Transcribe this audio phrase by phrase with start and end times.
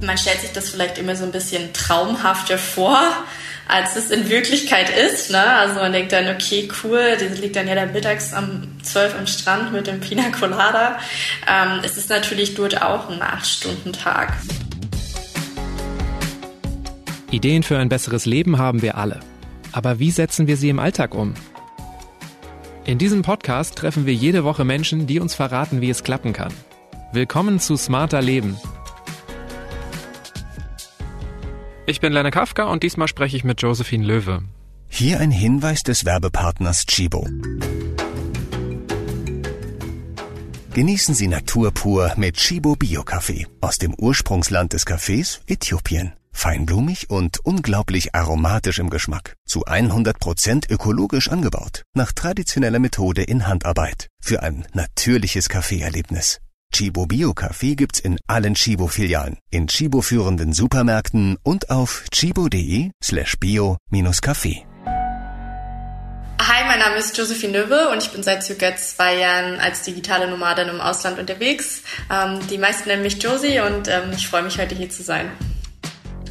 [0.00, 3.00] Man stellt sich das vielleicht immer so ein bisschen traumhafter vor,
[3.66, 5.30] als es in Wirklichkeit ist.
[5.30, 5.44] Ne?
[5.44, 9.26] Also man denkt dann, okay, cool, die liegt dann ja dann mittags um 12 am
[9.26, 10.98] Strand mit dem Pina Colada.
[11.48, 14.34] Ähm, es ist natürlich dort auch ein 8-Stunden-Tag.
[17.32, 19.20] Ideen für ein besseres Leben haben wir alle.
[19.72, 21.34] Aber wie setzen wir sie im Alltag um?
[22.84, 26.54] In diesem Podcast treffen wir jede Woche Menschen, die uns verraten, wie es klappen kann.
[27.12, 28.56] Willkommen zu Smarter Leben.
[31.88, 34.42] Ich bin Lenne Kafka und diesmal spreche ich mit Josephine Löwe.
[34.90, 37.26] Hier ein Hinweis des Werbepartners Chibo.
[40.74, 46.12] Genießen Sie Natur pur mit Chibo Bio Kaffee aus dem Ursprungsland des Kaffees Äthiopien.
[46.30, 49.36] Feinblumig und unglaublich aromatisch im Geschmack.
[49.46, 51.84] Zu 100% ökologisch angebaut.
[51.94, 54.08] Nach traditioneller Methode in Handarbeit.
[54.20, 56.38] Für ein natürliches Kaffeeerlebnis.
[56.72, 62.90] Chibo Bio Kaffee gibt's in allen Chibo Filialen, in Chibo führenden Supermärkten und auf chibo.de
[63.02, 64.64] slash bio-kaffee.
[66.40, 70.30] Hi, mein Name ist Josephine Löwe und ich bin seit circa zwei Jahren als digitale
[70.30, 71.82] Nomadin im Ausland unterwegs.
[72.12, 75.30] Ähm, die meisten nennen mich Josie und ähm, ich freue mich heute hier zu sein.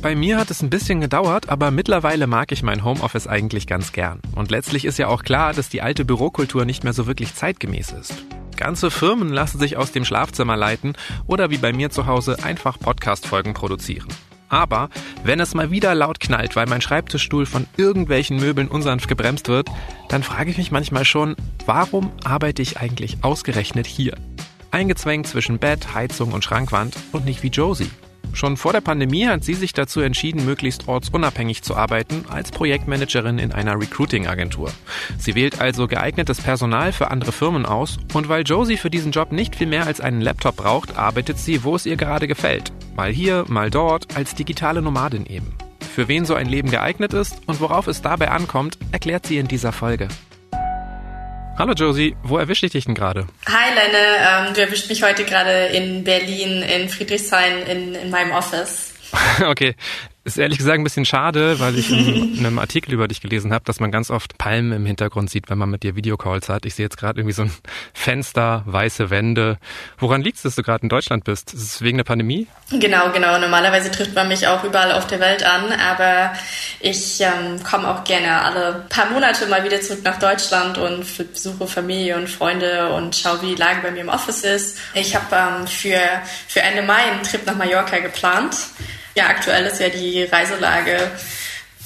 [0.01, 3.91] Bei mir hat es ein bisschen gedauert, aber mittlerweile mag ich mein Homeoffice eigentlich ganz
[3.91, 4.21] gern.
[4.35, 7.91] Und letztlich ist ja auch klar, dass die alte Bürokultur nicht mehr so wirklich zeitgemäß
[7.91, 8.13] ist.
[8.57, 10.93] Ganze Firmen lassen sich aus dem Schlafzimmer leiten
[11.27, 14.07] oder wie bei mir zu Hause einfach Podcast-Folgen produzieren.
[14.49, 14.89] Aber
[15.23, 19.69] wenn es mal wieder laut knallt, weil mein Schreibtischstuhl von irgendwelchen Möbeln unsanft gebremst wird,
[20.09, 24.15] dann frage ich mich manchmal schon, warum arbeite ich eigentlich ausgerechnet hier?
[24.71, 27.91] Eingezwängt zwischen Bett, Heizung und Schrankwand und nicht wie Josie.
[28.33, 33.39] Schon vor der Pandemie hat sie sich dazu entschieden, möglichst ortsunabhängig zu arbeiten als Projektmanagerin
[33.39, 34.71] in einer Recruiting-Agentur.
[35.17, 39.31] Sie wählt also geeignetes Personal für andere Firmen aus und weil Josie für diesen Job
[39.31, 42.71] nicht viel mehr als einen Laptop braucht, arbeitet sie, wo es ihr gerade gefällt.
[42.95, 45.53] Mal hier, mal dort, als digitale Nomadin eben.
[45.79, 49.47] Für wen so ein Leben geeignet ist und worauf es dabei ankommt, erklärt sie in
[49.47, 50.07] dieser Folge.
[51.57, 53.25] Hallo Josie, wo erwische ich dich denn gerade?
[53.47, 58.31] Hi Lenne, ähm, du erwischt mich heute gerade in Berlin, in Friedrichshain, in, in meinem
[58.31, 58.93] Office.
[59.43, 59.75] okay,
[60.27, 63.63] ist ehrlich gesagt ein bisschen schade, weil ich in einem Artikel über dich gelesen habe,
[63.63, 66.65] dass man ganz oft Palmen im Hintergrund sieht, wenn man mit dir Videocalls hat.
[66.65, 67.51] Ich sehe jetzt gerade irgendwie so ein
[67.93, 69.57] Fenster, weiße Wände.
[69.97, 71.53] Woran liegt es, dass du gerade in Deutschland bist?
[71.53, 72.47] Ist es wegen der Pandemie?
[72.71, 73.39] Genau, genau.
[73.39, 76.33] Normalerweise trifft man mich auch überall auf der Welt an, aber
[76.81, 81.67] ich ähm, komme auch gerne alle paar Monate mal wieder zurück nach Deutschland und besuche
[81.67, 84.77] Familie und Freunde und schaue, wie die Lage bei mir im Office ist.
[84.93, 86.01] Ich habe ähm, für,
[86.49, 88.57] für Ende Mai einen Trip nach Mallorca geplant.
[89.17, 91.09] Ja, aktuell ist ja die Reiselage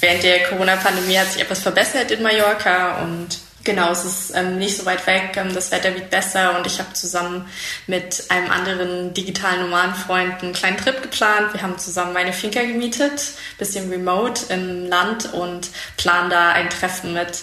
[0.00, 4.76] während der Corona-Pandemie hat sich etwas verbessert in Mallorca und genau, es ist ähm, nicht
[4.76, 7.48] so weit weg, ähm, das Wetter wird besser und ich habe zusammen
[7.86, 11.54] mit einem anderen digitalen Nomadenfreund einen kleinen Trip geplant.
[11.54, 13.22] Wir haben zusammen meine Finca gemietet,
[13.56, 17.38] bisschen remote im Land und planen da ein Treffen mit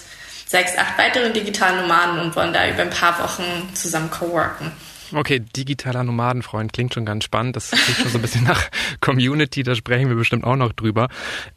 [0.46, 4.70] sechs, acht weiteren digitalen Nomaden und wollen da über ein paar Wochen zusammen co-worken.
[5.12, 7.56] Okay, digitaler Nomadenfreund klingt schon ganz spannend.
[7.56, 11.08] Das klingt schon so ein bisschen nach Community, da sprechen wir bestimmt auch noch drüber.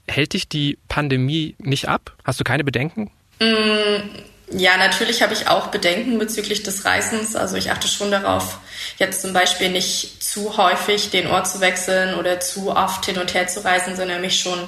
[0.08, 2.16] Hält dich die Pandemie nicht ab?
[2.24, 3.12] Hast du keine Bedenken?
[3.40, 7.36] Mm, ja, natürlich habe ich auch Bedenken bezüglich des Reisens.
[7.36, 8.60] Also ich achte schon darauf,
[8.98, 13.34] jetzt zum Beispiel nicht zu häufig den Ort zu wechseln oder zu oft hin und
[13.34, 14.60] her zu reisen, sondern mich schon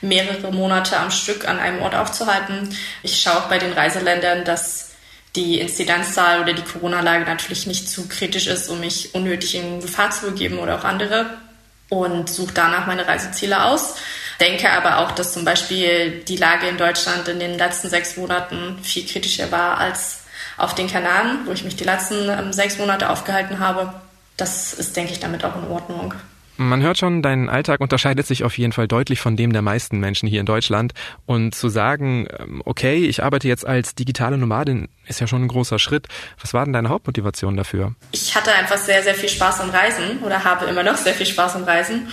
[0.00, 2.76] mehrere Monate am Stück an einem Ort aufzuhalten.
[3.02, 4.91] Ich schaue auch bei den Reiseländern, dass
[5.36, 10.10] die Inzidenzzahl oder die Corona-Lage natürlich nicht zu kritisch ist, um mich unnötig in Gefahr
[10.10, 11.26] zu begeben oder auch andere
[11.88, 13.96] und suche danach meine Reiseziele aus.
[14.40, 18.78] Denke aber auch, dass zum Beispiel die Lage in Deutschland in den letzten sechs Monaten
[18.82, 20.22] viel kritischer war als
[20.56, 23.94] auf den Kanaren, wo ich mich die letzten ähm, sechs Monate aufgehalten habe.
[24.36, 26.14] Das ist, denke ich, damit auch in Ordnung.
[26.68, 29.98] Man hört schon, dein Alltag unterscheidet sich auf jeden Fall deutlich von dem der meisten
[29.98, 30.92] Menschen hier in Deutschland.
[31.26, 35.48] Und zu sagen, ähm, okay, ich arbeite jetzt als digitale Nomadin, ist ja schon ein
[35.48, 36.08] großer Schritt.
[36.40, 37.94] Was war denn deine Hauptmotivation dafür?
[38.12, 41.26] Ich hatte einfach sehr, sehr viel Spaß am Reisen oder habe immer noch sehr viel
[41.26, 42.08] Spaß am Reisen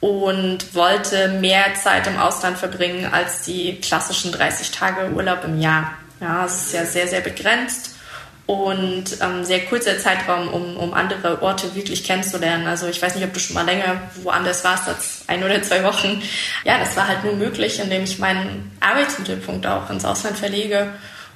[0.00, 5.92] und wollte mehr Zeit im Ausland verbringen als die klassischen 30 Tage Urlaub im Jahr.
[6.20, 7.99] Ja, es ist ja sehr, sehr begrenzt
[8.50, 12.66] und ähm, sehr kurzer Zeitraum, um, um andere Orte wirklich kennenzulernen.
[12.66, 15.84] Also ich weiß nicht, ob du schon mal länger woanders warst als ein oder zwei
[15.84, 16.20] Wochen.
[16.64, 20.92] Ja, das war halt nur möglich, indem ich meinen Arbeitsmittelpunkt auch ins Ausland verlege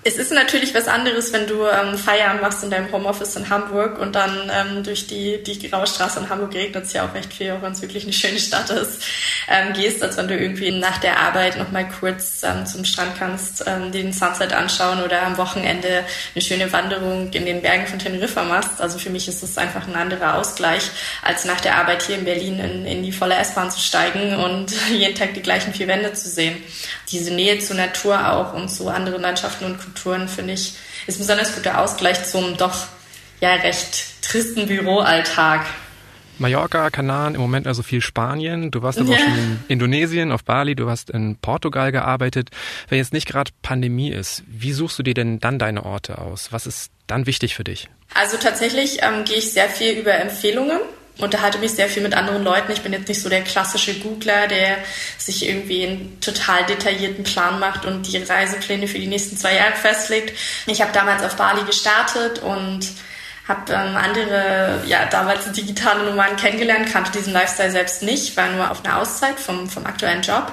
[0.07, 3.99] Es ist natürlich was anderes, wenn du ähm, Feierabend machst in deinem Homeoffice in Hamburg
[3.99, 7.33] und dann ähm, durch die, die graue Straße in Hamburg regnet es ja auch recht
[7.33, 9.03] viel, auch wenn es wirklich eine schöne Stadt ist,
[9.49, 13.65] ähm, gehst, als wenn du irgendwie nach der Arbeit nochmal kurz ähm, zum Strand kannst,
[13.67, 16.05] ähm, den Sunset anschauen oder am Wochenende
[16.35, 18.83] eine schöne Wanderung in den Bergen von Teneriffa machst.
[18.83, 20.83] Also für mich ist es einfach ein anderer Ausgleich,
[21.23, 24.71] als nach der Arbeit hier in Berlin in, in die volle S-Bahn zu steigen und
[24.91, 26.63] jeden Tag die gleichen vier Wände zu sehen.
[27.11, 30.75] Diese Nähe zur Natur auch und zu anderen Landschaften und Kulturen, finde ich,
[31.07, 32.87] ist ein besonders guter Ausgleich zum doch
[33.41, 35.67] ja recht tristen Büroalltag.
[36.39, 38.71] Mallorca, Kanaren, im Moment also viel Spanien.
[38.71, 39.17] Du warst aber ja.
[39.17, 42.51] auch schon in Indonesien, auf Bali, du hast in Portugal gearbeitet.
[42.89, 46.51] Wenn jetzt nicht gerade Pandemie ist, wie suchst du dir denn dann deine Orte aus?
[46.51, 47.89] Was ist dann wichtig für dich?
[48.15, 50.81] Also tatsächlich ähm, gehe ich sehr viel über Empfehlungen
[51.19, 52.73] unterhalte mich sehr viel mit anderen Leuten.
[52.73, 54.79] Ich bin jetzt nicht so der klassische Googler, der
[55.17, 59.77] sich irgendwie einen total detaillierten Plan macht und die Reisepläne für die nächsten zwei Jahre
[59.77, 60.37] festlegt.
[60.67, 62.81] Ich habe damals auf Bali gestartet und
[63.47, 68.71] habe ähm, andere, ja, damals digitale Nummern kennengelernt, kannte diesen Lifestyle selbst nicht, war nur
[68.71, 70.53] auf einer Auszeit vom, vom aktuellen Job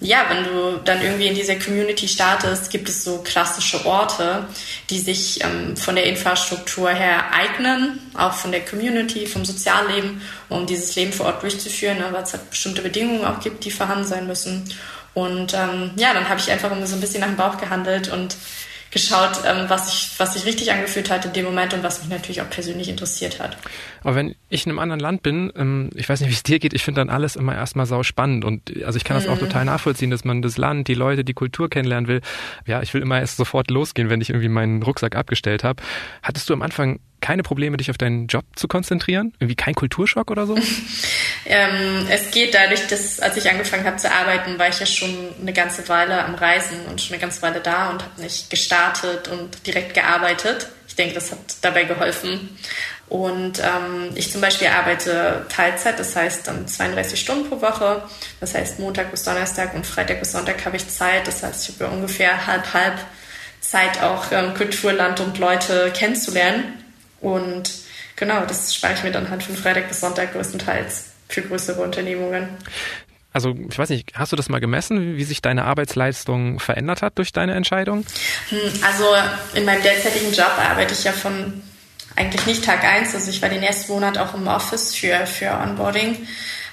[0.00, 4.46] ja, wenn du dann irgendwie in dieser Community startest, gibt es so klassische Orte,
[4.90, 10.66] die sich ähm, von der Infrastruktur her eignen, auch von der Community, vom Sozialleben, um
[10.66, 14.04] dieses Leben vor Ort durchzuführen, ne, weil es halt bestimmte Bedingungen auch gibt, die vorhanden
[14.04, 14.72] sein müssen.
[15.14, 18.12] Und ähm, ja, dann habe ich einfach immer so ein bisschen nach dem Bauch gehandelt
[18.12, 18.36] und
[18.90, 22.08] geschaut, ähm, was, ich, was sich richtig angefühlt hat in dem Moment und was mich
[22.08, 23.56] natürlich auch persönlich interessiert hat.
[24.02, 26.58] Aber wenn ich in einem anderen Land bin, ähm, ich weiß nicht, wie es dir
[26.58, 29.32] geht, ich finde dann alles immer erstmal sau spannend und also ich kann das mhm.
[29.32, 32.20] auch total nachvollziehen, dass man das Land, die Leute, die Kultur kennenlernen will.
[32.66, 35.82] Ja, ich will immer erst sofort losgehen, wenn ich irgendwie meinen Rucksack abgestellt habe.
[36.22, 39.32] Hattest du am Anfang keine Probleme, dich auf deinen Job zu konzentrieren?
[39.38, 40.56] Irgendwie kein Kulturschock oder so?
[41.50, 45.34] ähm, es geht dadurch, dass als ich angefangen habe zu arbeiten, war ich ja schon
[45.40, 49.28] eine ganze Weile am Reisen und schon eine ganze Weile da und habe nicht gestartet
[49.28, 50.68] und direkt gearbeitet.
[50.86, 52.58] Ich denke, das hat dabei geholfen.
[53.08, 58.02] Und ähm, ich zum Beispiel arbeite Teilzeit, das heißt dann 32 Stunden pro Woche.
[58.40, 61.26] Das heißt Montag bis Donnerstag und Freitag bis Sonntag habe ich Zeit.
[61.26, 62.98] Das heißt, ich habe ungefähr halb halb
[63.62, 66.84] Zeit auch ähm, Kulturland und Leute kennenzulernen.
[67.22, 67.70] Und
[68.16, 72.48] genau, das spare ich mir dann halt von Freitag bis Sonntag größtenteils für größere Unternehmungen.
[73.32, 77.18] Also ich weiß nicht, hast du das mal gemessen, wie sich deine Arbeitsleistung verändert hat
[77.18, 78.04] durch deine Entscheidung?
[78.48, 79.04] Hm, also
[79.54, 81.62] in meinem derzeitigen Job arbeite ich ja von
[82.16, 83.14] eigentlich nicht Tag eins.
[83.14, 86.26] Also ich war den ersten Monat auch im Office für, für Onboarding,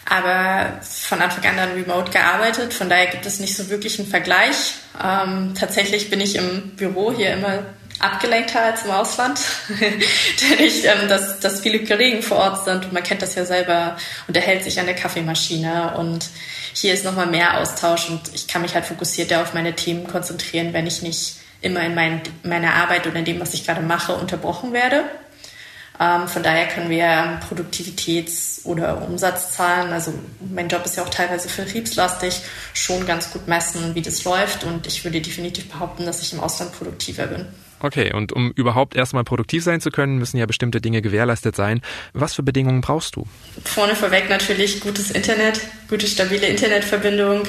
[0.10, 2.74] aber von Anfang an dann remote gearbeitet.
[2.74, 4.76] Von daher gibt es nicht so wirklich einen Vergleich.
[5.04, 7.66] Ähm, tatsächlich bin ich im Büro hier immer
[8.00, 9.40] abgelenkter als im Ausland,
[9.70, 10.02] denn
[10.60, 13.98] ich, ähm, dass, dass viele Kollegen vor Ort sind und man kennt das ja selber,
[14.28, 16.28] unterhält sich an der Kaffeemaschine und
[16.74, 20.74] hier ist nochmal mehr Austausch und ich kann mich halt fokussierter auf meine Themen konzentrieren,
[20.74, 24.14] wenn ich nicht immer in mein, meiner Arbeit oder in dem, was ich gerade mache,
[24.14, 25.06] unterbrochen werde.
[26.00, 30.14] Ähm, von daher können wir Produktivitäts- oder Umsatzzahlen, also
[30.54, 32.42] mein Job ist ja auch teilweise vertriebslastig,
[32.74, 36.42] schon ganz gut messen, wie das läuft und ich würde definitiv behaupten, dass ich im
[36.42, 37.48] Ausland produktiver bin.
[37.82, 41.82] Okay, und um überhaupt erstmal produktiv sein zu können, müssen ja bestimmte Dinge gewährleistet sein.
[42.14, 43.28] Was für Bedingungen brauchst du?
[43.64, 47.44] Vorne vorweg natürlich gutes Internet, gute stabile Internetverbindung,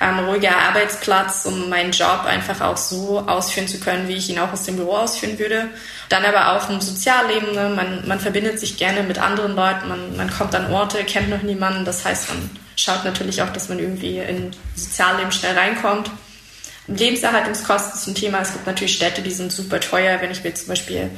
[0.00, 4.38] ähm, ruhiger Arbeitsplatz, um meinen Job einfach auch so ausführen zu können, wie ich ihn
[4.38, 5.68] auch aus dem Büro ausführen würde.
[6.08, 7.52] Dann aber auch ein Sozialleben.
[7.52, 7.72] Ne?
[7.74, 11.42] Man, man verbindet sich gerne mit anderen Leuten, man, man kommt an Orte, kennt noch
[11.42, 11.84] niemanden.
[11.84, 16.10] Das heißt, man schaut natürlich auch, dass man irgendwie in Sozialleben schnell reinkommt.
[16.88, 18.40] Lebenserhaltungskosten ein Thema.
[18.40, 20.20] Es gibt natürlich Städte, die sind super teuer.
[20.20, 21.10] Wenn ich mir zum Beispiel,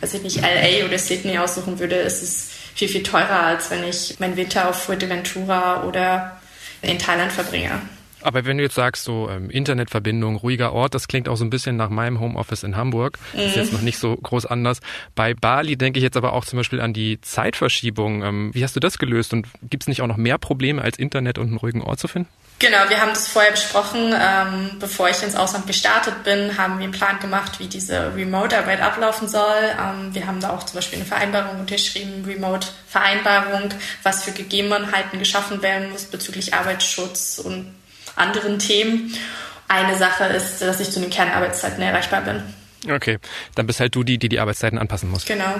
[0.00, 3.84] weiß ich nicht, LA oder Sydney aussuchen würde, ist es viel, viel teurer, als wenn
[3.84, 6.40] ich meinen Winter auf Fuerteventura oder
[6.80, 7.80] in Thailand verbringe.
[8.22, 11.50] Aber wenn du jetzt sagst, so ähm, Internetverbindung, ruhiger Ort, das klingt auch so ein
[11.50, 13.18] bisschen nach meinem Homeoffice in Hamburg.
[13.32, 13.40] Mhm.
[13.40, 14.80] Ist jetzt noch nicht so groß anders.
[15.14, 18.22] Bei Bali denke ich jetzt aber auch zum Beispiel an die Zeitverschiebung.
[18.22, 20.98] Ähm, wie hast du das gelöst und gibt es nicht auch noch mehr Probleme, als
[20.98, 22.28] Internet und einen ruhigen Ort zu finden?
[22.62, 24.14] Genau, wir haben das vorher besprochen.
[24.16, 28.80] Ähm, bevor ich ins Ausland gestartet bin, haben wir einen Plan gemacht, wie diese Remote-Arbeit
[28.80, 29.62] ablaufen soll.
[29.76, 33.70] Ähm, wir haben da auch zum Beispiel eine Vereinbarung unterschrieben, Remote-Vereinbarung,
[34.04, 37.74] was für Gegebenheiten geschaffen werden muss bezüglich Arbeitsschutz und
[38.16, 39.14] anderen Themen.
[39.68, 42.42] Eine Sache ist, dass ich zu den Kernarbeitszeiten erreichbar bin.
[42.90, 43.18] Okay,
[43.54, 45.24] dann bist halt du die, die die Arbeitszeiten anpassen muss.
[45.24, 45.54] Genau.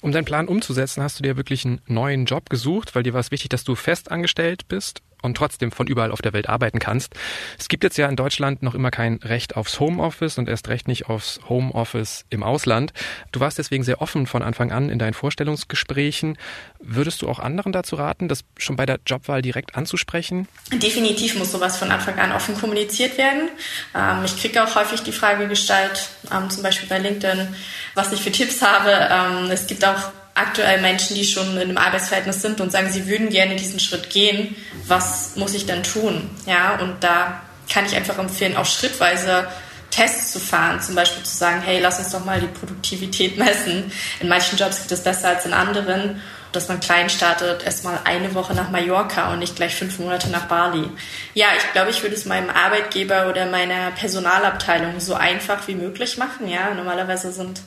[0.00, 3.20] Um deinen Plan umzusetzen, hast du dir wirklich einen neuen Job gesucht, weil dir war
[3.20, 5.02] es wichtig, dass du fest angestellt bist.
[5.22, 7.14] Und trotzdem von überall auf der Welt arbeiten kannst.
[7.58, 10.88] Es gibt jetzt ja in Deutschland noch immer kein Recht aufs Homeoffice und erst recht
[10.88, 12.92] nicht aufs Homeoffice im Ausland.
[13.32, 16.38] Du warst deswegen sehr offen von Anfang an in deinen Vorstellungsgesprächen.
[16.80, 20.48] Würdest du auch anderen dazu raten, das schon bei der Jobwahl direkt anzusprechen?
[20.72, 23.48] Definitiv muss sowas von Anfang an offen kommuniziert werden.
[23.94, 27.48] Ähm, ich kriege auch häufig die Frage gestellt, ähm, zum Beispiel bei LinkedIn,
[27.94, 28.90] was ich für Tipps habe.
[28.90, 33.06] Ähm, es gibt auch aktuell Menschen, die schon in einem Arbeitsverhältnis sind und sagen, sie
[33.06, 34.56] würden gerne diesen Schritt gehen.
[34.86, 36.30] Was muss ich dann tun?
[36.46, 37.42] Ja, und da
[37.72, 39.48] kann ich einfach empfehlen, auch schrittweise
[39.90, 43.90] Tests zu fahren, zum Beispiel zu sagen, hey, lass uns doch mal die Produktivität messen.
[44.20, 46.20] In manchen Jobs geht es besser als in anderen.
[46.50, 50.46] Dass man klein startet, erstmal eine Woche nach Mallorca und nicht gleich fünf Monate nach
[50.46, 50.88] Bali.
[51.34, 56.16] Ja, ich glaube, ich würde es meinem Arbeitgeber oder meiner Personalabteilung so einfach wie möglich
[56.16, 56.48] machen.
[56.48, 57.60] Ja, normalerweise sind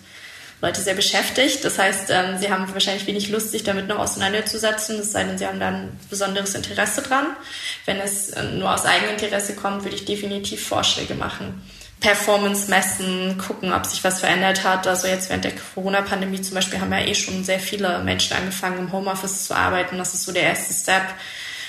[0.61, 1.65] Leute sehr beschäftigt.
[1.65, 5.37] Das heißt, ähm, sie haben wahrscheinlich wenig Lust, sich damit noch auseinanderzusetzen, es sei denn,
[5.37, 7.25] sie haben da ein besonderes Interesse dran.
[7.85, 11.61] Wenn es äh, nur aus Eigeninteresse kommt, würde ich definitiv Vorschläge machen.
[11.99, 14.87] Performance messen, gucken, ob sich was verändert hat.
[14.87, 18.79] Also jetzt während der Corona-Pandemie zum Beispiel haben ja eh schon sehr viele Menschen angefangen,
[18.79, 19.97] im Homeoffice zu arbeiten.
[19.97, 21.03] Das ist so der erste Step,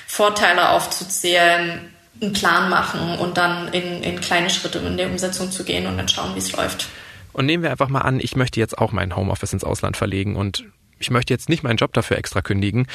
[0.06, 5.64] Vorteile aufzuzählen, einen Plan machen und dann in, in kleine Schritte in der Umsetzung zu
[5.64, 6.86] gehen und dann schauen, wie es läuft.
[7.32, 10.36] Und nehmen wir einfach mal an, ich möchte jetzt auch mein Homeoffice ins Ausland verlegen
[10.36, 10.64] und
[10.98, 12.86] ich möchte jetzt nicht meinen Job dafür extra kündigen.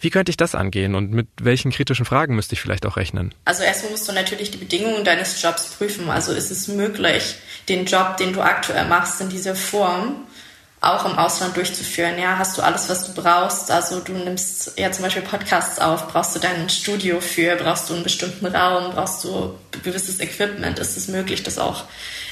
[0.00, 3.32] Wie könnte ich das angehen und mit welchen kritischen Fragen müsste ich vielleicht auch rechnen?
[3.44, 6.10] Also erstmal musst du natürlich die Bedingungen deines Jobs prüfen.
[6.10, 7.36] Also ist es möglich,
[7.68, 10.26] den Job, den du aktuell machst, in dieser Form
[10.82, 12.18] auch im Ausland durchzuführen.
[12.18, 13.70] Ja, hast du alles, was du brauchst?
[13.70, 17.94] Also du nimmst ja zum Beispiel Podcasts auf, brauchst du dein Studio für, brauchst du
[17.94, 20.80] einen bestimmten Raum, brauchst du gewisses Equipment?
[20.80, 21.84] Ist es möglich, das auch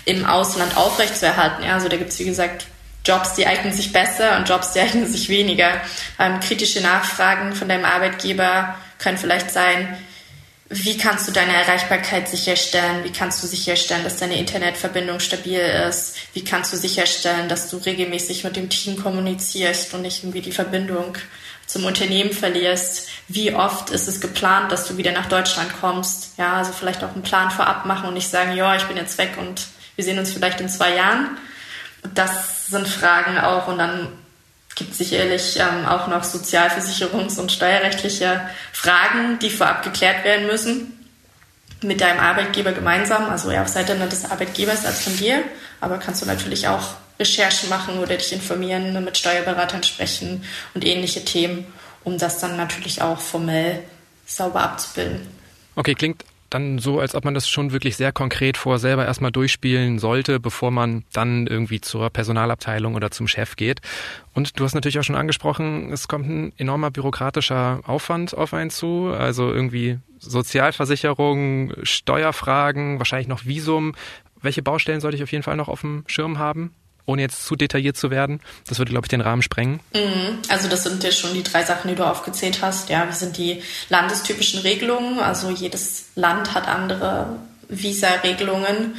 [0.05, 1.65] im Ausland aufrechtzuerhalten?
[1.65, 2.67] Ja, also da gibt es wie gesagt
[3.05, 5.81] Jobs, die eignen sich besser und Jobs, die eignen sich weniger.
[6.19, 9.97] Ähm, kritische Nachfragen von deinem Arbeitgeber können vielleicht sein,
[10.73, 13.03] wie kannst du deine Erreichbarkeit sicherstellen?
[13.03, 16.17] Wie kannst du sicherstellen, dass deine Internetverbindung stabil ist?
[16.33, 20.53] Wie kannst du sicherstellen, dass du regelmäßig mit dem Team kommunizierst und nicht irgendwie die
[20.53, 21.19] Verbindung
[21.67, 23.09] zum Unternehmen verlierst?
[23.27, 26.39] Wie oft ist es geplant, dass du wieder nach Deutschland kommst?
[26.39, 29.19] Ja, also vielleicht auch einen Plan vorab machen und nicht sagen, ja, ich bin jetzt
[29.19, 31.37] weg und wir sehen uns vielleicht in zwei Jahren.
[32.15, 34.07] Das sind Fragen auch und dann
[34.75, 38.41] gibt sicherlich ähm, auch noch sozialversicherungs- und steuerrechtliche
[38.73, 40.97] Fragen, die vorab geklärt werden müssen
[41.83, 45.43] mit deinem Arbeitgeber gemeinsam, also eher auf Seite des Arbeitgebers als von dir.
[45.81, 51.25] Aber kannst du natürlich auch Recherchen machen oder dich informieren, mit Steuerberatern sprechen und ähnliche
[51.25, 51.67] Themen,
[52.05, 53.83] um das dann natürlich auch formell
[54.27, 55.27] sauber abzubilden.
[55.77, 59.33] Okay, klingt dann so, als ob man das schon wirklich sehr konkret vor selber erstmal
[59.33, 63.81] durchspielen sollte, bevor man dann irgendwie zur Personalabteilung oder zum Chef geht.
[64.35, 68.71] Und du hast natürlich auch schon angesprochen, es kommt ein enormer bürokratischer Aufwand auf einen
[68.71, 73.95] zu, also irgendwie Sozialversicherung, Steuerfragen, wahrscheinlich noch Visum.
[74.43, 76.75] Welche Baustellen sollte ich auf jeden Fall noch auf dem Schirm haben?
[77.07, 78.41] Ohne jetzt zu detailliert zu werden.
[78.69, 79.81] Das würde, glaube ich, den Rahmen sprengen.
[79.95, 80.39] Mhm.
[80.49, 82.89] Also das sind ja schon die drei Sachen, die du aufgezählt hast.
[82.89, 85.19] Ja, wie sind die landestypischen Regelungen?
[85.19, 87.39] Also jedes Land hat andere
[87.71, 88.97] Visa-Regelungen.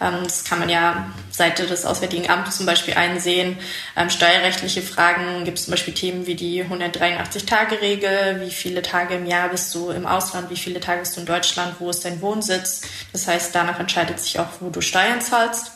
[0.00, 3.56] Ähm, das kann man ja Seite des Auswärtigen Amtes zum Beispiel einsehen.
[3.96, 9.26] Ähm, steuerrechtliche Fragen gibt es zum Beispiel Themen wie die 183-Tage-Regel, wie viele Tage im
[9.26, 12.20] Jahr bist du im Ausland, wie viele Tage bist du in Deutschland, wo ist dein
[12.20, 12.82] Wohnsitz.
[13.12, 15.72] Das heißt, danach entscheidet sich auch, wo du Steuern zahlst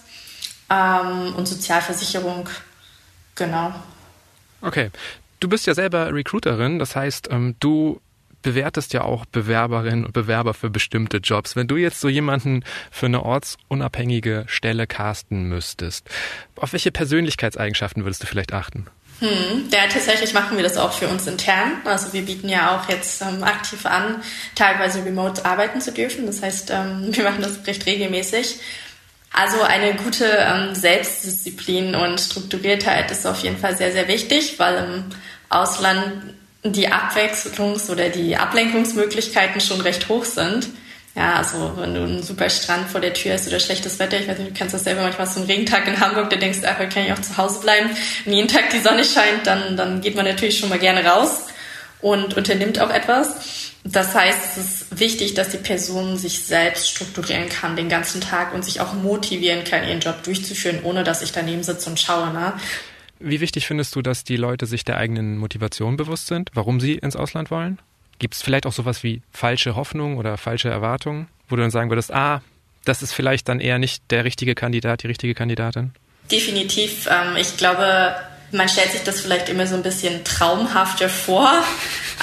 [0.70, 2.48] ähm, und Sozialversicherung.
[3.34, 3.74] Genau.
[4.60, 4.90] Okay.
[5.40, 8.00] Du bist ja selber Recruiterin, das heißt, ähm, du
[8.42, 11.56] bewertest ja auch Bewerberinnen und Bewerber für bestimmte Jobs.
[11.56, 16.08] Wenn du jetzt so jemanden für eine ortsunabhängige Stelle casten müsstest,
[16.56, 18.86] auf welche Persönlichkeitseigenschaften würdest du vielleicht achten?
[19.20, 21.72] Hm, ja, tatsächlich machen wir das auch für uns intern.
[21.84, 24.22] Also wir bieten ja auch jetzt ähm, aktiv an,
[24.54, 26.26] teilweise remote arbeiten zu dürfen.
[26.26, 28.60] Das heißt, ähm, wir machen das recht regelmäßig.
[29.32, 34.84] Also eine gute ähm, Selbstdisziplin und Strukturiertheit ist auf jeden Fall sehr, sehr wichtig, weil
[34.84, 35.04] im
[35.48, 40.68] Ausland die Abwechslungs- oder die Ablenkungsmöglichkeiten schon recht hoch sind.
[41.14, 44.28] Ja, also wenn du einen super Strand vor der Tür hast oder schlechtes Wetter, ich
[44.28, 46.68] weiß nicht, du kennst das selber manchmal so einen Regentag in Hamburg, da denkst du,
[46.68, 47.90] ach, kann ich auch zu Hause bleiben.
[48.24, 51.46] Wenn jeden Tag die Sonne scheint, dann, dann geht man natürlich schon mal gerne raus
[52.00, 53.67] und unternimmt auch etwas.
[53.84, 58.52] Das heißt, es ist wichtig, dass die Person sich selbst strukturieren kann den ganzen Tag
[58.54, 62.32] und sich auch motivieren kann, ihren Job durchzuführen, ohne dass ich daneben sitze und schaue.
[62.32, 62.52] Ne?
[63.20, 66.94] Wie wichtig findest du, dass die Leute sich der eigenen Motivation bewusst sind, warum sie
[66.94, 67.78] ins Ausland wollen?
[68.18, 71.90] Gibt es vielleicht auch sowas wie falsche Hoffnung oder falsche Erwartungen, wo du dann sagen
[71.90, 72.42] würdest, ah,
[72.84, 75.92] das ist vielleicht dann eher nicht der richtige Kandidat, die richtige Kandidatin?
[76.30, 77.08] Definitiv.
[77.10, 78.14] Ähm, ich glaube,
[78.50, 81.50] man stellt sich das vielleicht immer so ein bisschen traumhafter vor,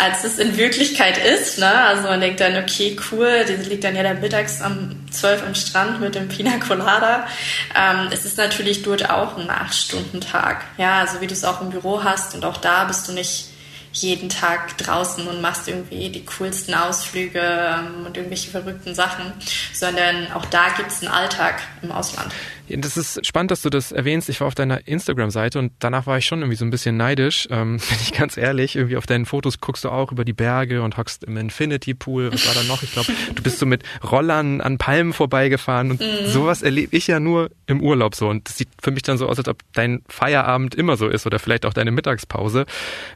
[0.02, 1.60] als es in Wirklichkeit ist.
[1.60, 1.72] Ne?
[1.72, 5.56] Also man denkt dann, okay, cool, die liegt dann ja dann mittags um 12 am
[5.56, 7.28] Strand mit dem Pina Colada.
[7.76, 10.64] Ähm, es ist natürlich dort auch ein 8-Stunden-Tag.
[10.78, 13.50] Ja, also wie du es auch im Büro hast und auch da bist du nicht
[13.92, 19.32] jeden Tag draußen und machst irgendwie die coolsten Ausflüge ähm, und irgendwelche verrückten Sachen,
[19.74, 22.34] sondern auch da gibt es einen Alltag im Ausland.
[22.70, 24.28] Das ist spannend, dass du das erwähnst.
[24.30, 27.48] Ich war auf deiner Instagram-Seite und danach war ich schon irgendwie so ein bisschen neidisch,
[27.52, 28.76] ähm, bin ich ganz ehrlich.
[28.76, 32.34] Irgendwie auf deinen Fotos guckst du auch über die Berge und hockst im Infinity Pool.
[32.34, 32.82] Was war da noch?
[32.82, 36.28] Ich glaube, du bist so mit Rollern an Palmen vorbeigefahren und mhm.
[36.28, 38.30] sowas erlebe ich ja nur im Urlaub so.
[38.30, 41.26] Und das sieht für mich dann so aus, als ob dein Feierabend immer so ist
[41.26, 42.66] oder vielleicht auch deine Mittagspause.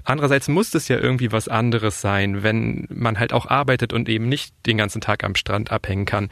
[0.03, 4.29] Andererseits muss es ja irgendwie was anderes sein, wenn man halt auch arbeitet und eben
[4.29, 6.29] nicht den ganzen Tag am Strand abhängen kann.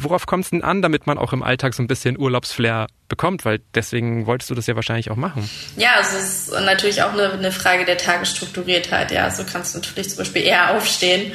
[0.00, 3.44] Worauf kommt es denn an, damit man auch im Alltag so ein bisschen Urlaubsflair bekommt,
[3.44, 5.50] weil deswegen wolltest du das ja wahrscheinlich auch machen.
[5.76, 9.10] Ja, also es ist natürlich auch eine, eine Frage der Tagesstrukturiertheit.
[9.10, 11.32] Ja, so kannst du natürlich zum Beispiel eher aufstehen.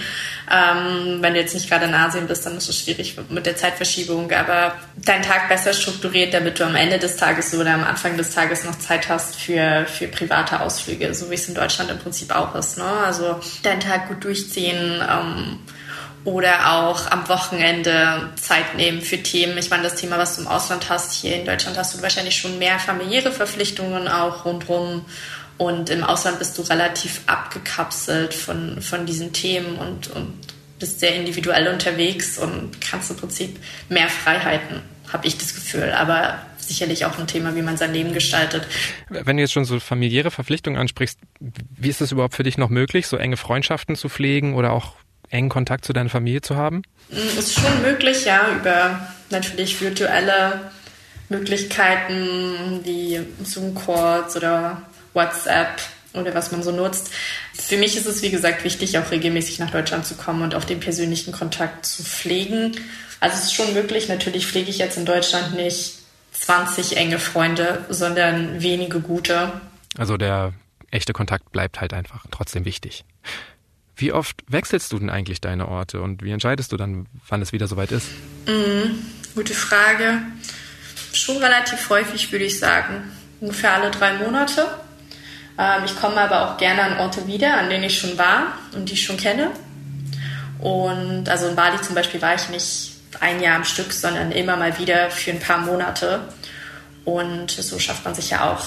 [0.50, 3.58] Ähm, wenn du jetzt nicht gerade in Asien bist, dann ist es schwierig mit der
[3.58, 4.32] Zeitverschiebung.
[4.32, 8.34] Aber deinen Tag besser strukturiert, damit du am Ende des Tages oder am Anfang des
[8.34, 12.34] Tages noch Zeit hast für, für private Ausflüge, so wie es in Deutschland im Prinzip
[12.34, 12.78] auch ist.
[12.78, 12.86] Ne?
[12.86, 15.04] Also deinen Tag gut durchziehen.
[15.08, 15.60] Ähm,
[16.26, 19.58] oder auch am Wochenende Zeit nehmen für Themen.
[19.60, 22.36] Ich meine, das Thema, was du im Ausland hast, hier in Deutschland hast du wahrscheinlich
[22.36, 25.06] schon mehr familiäre Verpflichtungen auch rundherum.
[25.58, 30.34] Und im Ausland bist du relativ abgekapselt von, von diesen Themen und, und
[30.80, 34.82] bist sehr individuell unterwegs und kannst im Prinzip mehr Freiheiten,
[35.14, 35.94] habe ich das Gefühl.
[35.94, 38.68] Aber sicherlich auch ein Thema, wie man sein Leben gestaltet.
[39.10, 42.70] Wenn du jetzt schon so familiäre Verpflichtungen ansprichst, wie ist es überhaupt für dich noch
[42.70, 44.96] möglich, so enge Freundschaften zu pflegen oder auch
[45.30, 46.84] engen Kontakt zu deiner Familie zu haben?
[47.10, 50.72] Mm, ist schon möglich, ja, über natürlich virtuelle
[51.30, 54.82] Möglichkeiten wie Zoom-Calls oder
[55.14, 55.82] WhatsApp
[56.14, 57.12] oder was man so nutzt.
[57.54, 60.64] Für mich ist es, wie gesagt, wichtig, auch regelmäßig nach Deutschland zu kommen und auch
[60.64, 62.74] den persönlichen Kontakt zu pflegen.
[63.20, 66.00] Also es ist schon möglich, natürlich pflege ich jetzt in Deutschland nicht
[66.32, 69.62] 20 enge Freunde, sondern wenige gute.
[69.98, 70.54] Also der
[70.92, 73.04] echte Kontakt bleibt halt einfach trotzdem wichtig.
[73.96, 77.54] Wie oft wechselst du denn eigentlich deine Orte und wie entscheidest du dann, wann es
[77.54, 78.08] wieder soweit ist?
[78.46, 79.00] Mhm,
[79.36, 80.22] gute Frage.
[81.14, 83.12] Schon relativ häufig, würde ich sagen.
[83.40, 84.68] Ungefähr alle drei Monate.
[85.58, 88.90] Ähm, ich komme aber auch gerne an Orte wieder, an denen ich schon war und
[88.90, 89.52] die ich schon kenne.
[90.60, 94.58] Und also in Bali zum Beispiel war ich nicht ein Jahr am Stück, sondern immer
[94.58, 96.22] mal wieder für ein paar Monate.
[97.06, 98.66] Und so schafft man sich ja auch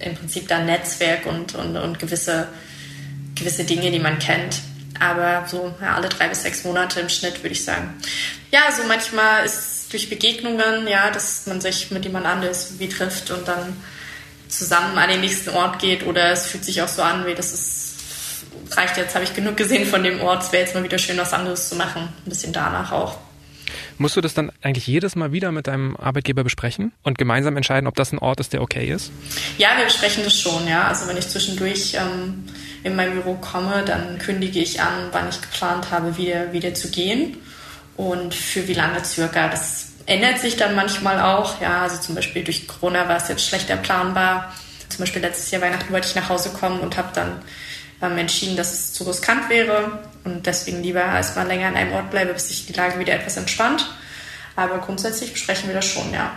[0.00, 2.48] im Prinzip dann Netzwerk und, und, und gewisse
[3.34, 4.60] gewisse Dinge, die man kennt.
[5.00, 7.94] Aber so ja, alle drei bis sechs Monate im Schnitt, würde ich sagen.
[8.52, 13.30] Ja, so manchmal ist durch Begegnungen, ja, dass man sich mit jemand anderes wie trifft
[13.30, 13.76] und dann
[14.48, 17.52] zusammen an den nächsten Ort geht oder es fühlt sich auch so an, wie das
[17.52, 17.94] ist,
[18.70, 21.18] reicht jetzt, habe ich genug gesehen von dem Ort, es wäre jetzt mal wieder schön,
[21.18, 22.02] was anderes zu machen.
[22.24, 23.18] Ein bisschen danach auch.
[23.98, 27.86] Musst du das dann eigentlich jedes Mal wieder mit deinem Arbeitgeber besprechen und gemeinsam entscheiden,
[27.86, 29.12] ob das ein Ort ist, der okay ist?
[29.58, 30.88] Ja, wir besprechen das schon, ja.
[30.88, 32.44] Also wenn ich zwischendurch ähm,
[32.82, 36.90] in mein Büro komme, dann kündige ich an, wann ich geplant habe, wieder, wieder zu
[36.90, 37.36] gehen
[37.96, 39.48] und für wie lange circa.
[39.48, 41.60] Das ändert sich dann manchmal auch.
[41.60, 44.52] Ja, also zum Beispiel durch Corona war es jetzt schlechter planbar.
[44.88, 47.40] Zum Beispiel letztes Jahr Weihnachten wollte ich nach Hause kommen und habe dann
[48.04, 52.10] ähm, entschieden, dass es zu riskant wäre und deswegen lieber erstmal länger an einem Ort
[52.10, 53.86] bleibe, bis sich die Lage wieder etwas entspannt.
[54.56, 56.32] Aber grundsätzlich besprechen wir das schon, ja.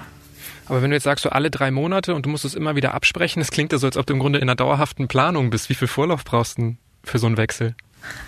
[0.66, 2.94] Aber wenn du jetzt sagst, so alle drei Monate und du musst es immer wieder
[2.94, 5.70] absprechen, das klingt ja so, als ob du im Grunde in einer dauerhaften Planung bist.
[5.70, 7.76] Wie viel Vorlauf brauchst du für so einen Wechsel?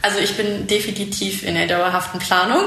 [0.02, 2.66] Also ich bin definitiv in der dauerhaften Planung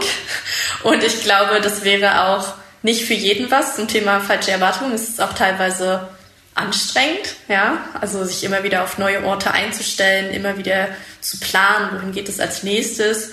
[0.84, 4.92] und ich glaube, das wäre auch nicht für jeden was zum Thema falsche Erwartungen.
[4.92, 6.08] Es ist auch teilweise
[6.54, 10.88] anstrengend, ja, also sich immer wieder auf neue Orte einzustellen, immer wieder
[11.20, 13.32] zu planen, wohin geht es als nächstes.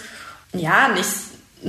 [0.53, 1.09] Ja, nicht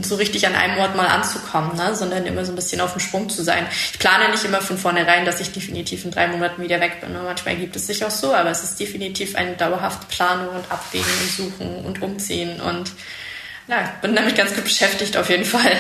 [0.03, 1.97] so richtig an einem Ort mal anzukommen, ne?
[1.97, 3.67] sondern immer so ein bisschen auf dem Sprung zu sein.
[3.93, 7.13] Ich plane nicht immer von vornherein, dass ich definitiv in drei Monaten wieder weg bin.
[7.13, 7.21] Ne?
[7.25, 11.11] Manchmal gibt es sich auch so, aber es ist definitiv eine dauerhafte Planung und Abwägen
[11.23, 12.93] und Suchen und Umziehen und
[13.67, 15.77] ja, bin damit ganz gut beschäftigt auf jeden Fall.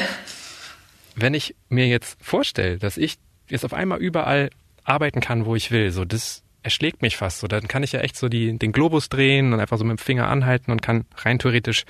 [1.14, 3.16] Wenn ich mir jetzt vorstelle, dass ich
[3.48, 4.50] jetzt auf einmal überall
[4.90, 5.90] arbeiten kann, wo ich will.
[5.90, 7.40] So, das erschlägt mich fast.
[7.40, 9.98] So, dann kann ich ja echt so die, den Globus drehen und einfach so mit
[9.98, 11.84] dem Finger anhalten und kann rein theoretisch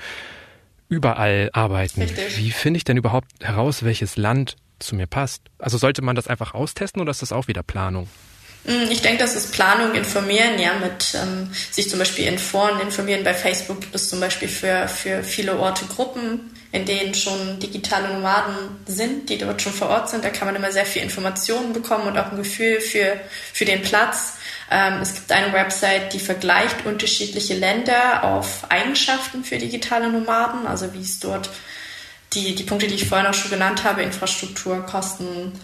[0.89, 2.03] überall arbeiten.
[2.03, 2.39] Richtig.
[2.39, 5.43] Wie finde ich denn überhaupt heraus, welches Land zu mir passt?
[5.59, 8.09] Also sollte man das einfach austesten oder ist das auch wieder Planung?
[8.65, 12.81] Hm, ich denke, das ist Planung, informieren, ja, mit ähm, sich zum Beispiel in Foren
[12.81, 13.25] informieren.
[13.25, 18.13] Bei Facebook gibt es zum Beispiel für, für viele Orte Gruppen, in denen schon digitale
[18.13, 18.55] Nomaden
[18.87, 20.25] sind, die dort schon vor Ort sind.
[20.25, 23.19] Da kann man immer sehr viel Informationen bekommen und auch ein Gefühl für,
[23.53, 24.35] für den Platz.
[24.71, 30.93] Ähm, es gibt eine Website, die vergleicht unterschiedliche Länder auf Eigenschaften für digitale Nomaden, also
[30.93, 31.51] wie es dort
[32.35, 35.59] die, die Punkte, die ich vorhin auch schon genannt habe, Infrastruktur, Kosten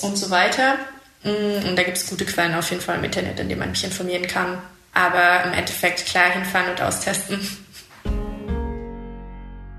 [0.00, 0.78] und so weiter.
[1.22, 3.70] Mm, und da gibt es gute Quellen auf jeden Fall im Internet, in denen man
[3.70, 4.58] mich informieren kann.
[4.92, 7.38] Aber im Endeffekt klar hinfahren und austesten.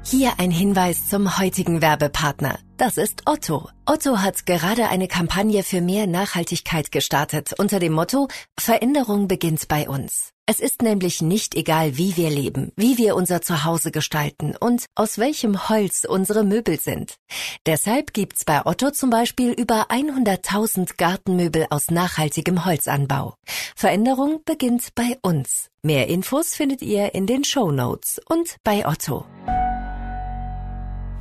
[0.03, 2.59] Hier ein Hinweis zum heutigen Werbepartner.
[2.77, 3.69] Das ist Otto.
[3.85, 8.27] Otto hat gerade eine Kampagne für mehr Nachhaltigkeit gestartet unter dem Motto
[8.59, 10.30] Veränderung beginnt bei uns.
[10.47, 15.17] Es ist nämlich nicht egal, wie wir leben, wie wir unser Zuhause gestalten und aus
[15.17, 17.15] welchem Holz unsere Möbel sind.
[17.65, 23.35] Deshalb gibt's bei Otto zum Beispiel über 100.000 Gartenmöbel aus nachhaltigem Holzanbau.
[23.75, 25.69] Veränderung beginnt bei uns.
[25.83, 29.25] Mehr Infos findet ihr in den Show Notes und bei Otto.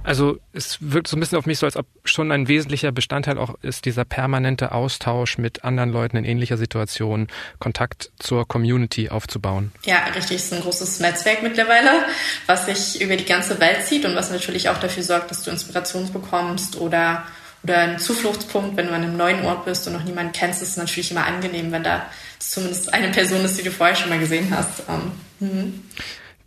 [0.03, 3.39] Also es wirkt so ein bisschen auf mich so, als ob schon ein wesentlicher Bestandteil
[3.39, 9.73] auch ist dieser permanente Austausch mit anderen Leuten in ähnlicher Situation, Kontakt zur Community aufzubauen.
[9.85, 12.07] Ja, richtig, es ist ein großes Netzwerk mittlerweile,
[12.47, 15.51] was sich über die ganze Welt zieht und was natürlich auch dafür sorgt, dass du
[15.51, 17.25] Inspiration bekommst oder
[17.63, 20.71] oder einen Zufluchtspunkt, wenn du an einem neuen Ort bist und noch niemanden kennst, ist
[20.71, 22.07] es natürlich immer angenehm, wenn da
[22.39, 24.83] zumindest eine Person ist, die du vorher schon mal gesehen hast.
[24.89, 25.83] Ähm, mhm.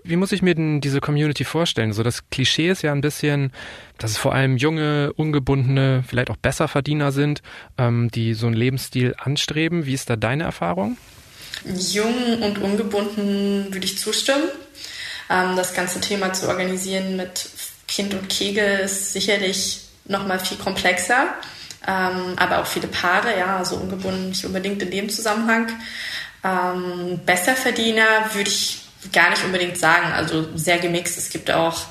[0.03, 1.93] Wie muss ich mir denn diese Community vorstellen?
[1.93, 3.53] So das Klischee ist ja ein bisschen,
[3.97, 7.41] dass es vor allem junge, ungebundene, vielleicht auch Besserverdiener sind,
[7.77, 9.85] ähm, die so einen Lebensstil anstreben.
[9.85, 10.97] Wie ist da deine Erfahrung?
[11.65, 14.49] Jung und ungebunden würde ich zustimmen.
[15.29, 17.49] Ähm, das ganze Thema zu organisieren mit
[17.87, 21.33] Kind und Kegel ist sicherlich noch mal viel komplexer.
[21.87, 25.69] Ähm, aber auch viele Paare, ja, also ungebunden nicht unbedingt in dem Zusammenhang.
[26.43, 30.11] Ähm, Besserverdiener würde ich gar nicht unbedingt sagen.
[30.13, 31.17] Also sehr gemixt.
[31.17, 31.85] Es gibt auch